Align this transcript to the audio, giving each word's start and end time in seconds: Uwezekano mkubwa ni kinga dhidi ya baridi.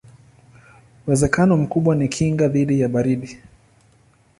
Uwezekano 1.05 1.57
mkubwa 1.57 1.95
ni 1.95 2.07
kinga 2.09 2.47
dhidi 2.47 2.79
ya 2.79 2.89
baridi. 2.93 3.37